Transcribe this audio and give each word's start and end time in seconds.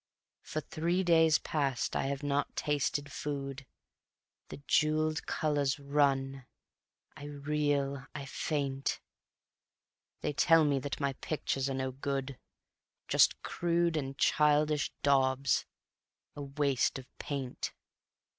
For 0.41 0.61
three 0.61 1.03
days 1.03 1.37
past 1.37 1.95
I 1.95 2.07
have 2.07 2.23
not 2.23 2.55
tasted 2.55 3.11
food; 3.11 3.67
The 4.49 4.57
jeweled 4.65 5.27
colors 5.27 5.79
run... 5.79 6.47
I 7.15 7.25
reel, 7.25 8.07
I 8.15 8.25
faint; 8.25 8.99
They 10.21 10.33
tell 10.33 10.65
me 10.65 10.79
that 10.79 10.99
my 10.99 11.13
pictures 11.21 11.69
are 11.69 11.75
no 11.75 11.91
good, 11.91 12.39
Just 13.07 13.43
crude 13.43 13.95
and 13.95 14.17
childish 14.17 14.91
daubs, 15.03 15.67
a 16.35 16.41
waste 16.41 16.97
of 16.97 17.05
paint. 17.19 17.71